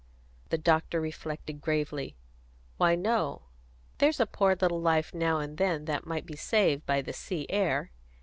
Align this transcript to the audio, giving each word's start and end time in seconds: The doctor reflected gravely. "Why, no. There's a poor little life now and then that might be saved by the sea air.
The 0.49 0.57
doctor 0.57 0.99
reflected 0.99 1.61
gravely. 1.61 2.15
"Why, 2.77 2.95
no. 2.95 3.43
There's 3.99 4.19
a 4.19 4.25
poor 4.25 4.55
little 4.59 4.81
life 4.81 5.13
now 5.13 5.37
and 5.37 5.59
then 5.59 5.85
that 5.85 6.07
might 6.07 6.25
be 6.25 6.35
saved 6.35 6.87
by 6.87 7.03
the 7.03 7.13
sea 7.13 7.45
air. 7.51 7.91